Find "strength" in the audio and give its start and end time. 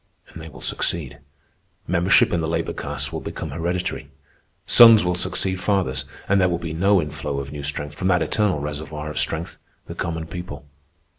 7.61-7.93, 9.19-9.57